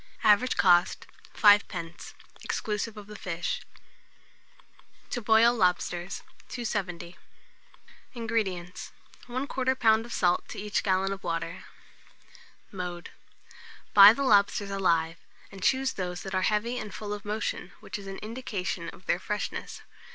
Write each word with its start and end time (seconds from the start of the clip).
Average 0.23 0.57
cost, 0.57 1.05
5d., 1.37 2.13
exclusive 2.41 2.97
of 2.97 3.05
the 3.05 3.15
fish. 3.15 3.61
TO 5.11 5.21
BOIL 5.21 5.53
LOBSTERS. 5.55 6.21
270. 6.49 7.17
INGREDIENTS. 8.15 8.93
1/4 9.27 9.45
lb. 9.47 10.05
of 10.05 10.11
salt 10.11 10.47
to 10.47 10.57
each 10.57 10.81
gallon 10.81 11.13
of 11.13 11.23
water. 11.23 11.65
Mode. 12.71 13.11
Buy 13.93 14.11
the 14.11 14.23
lobsters 14.23 14.71
alive, 14.71 15.17
and 15.51 15.61
choose 15.61 15.93
those 15.93 16.23
that 16.23 16.33
are 16.33 16.41
heavy 16.49 16.79
and 16.79 16.91
full 16.95 17.13
of 17.13 17.23
motion, 17.23 17.73
which 17.79 17.99
is 17.99 18.07
an 18.07 18.17
indication 18.23 18.89
of 18.89 19.05
their 19.05 19.19
freshness. 19.19 19.81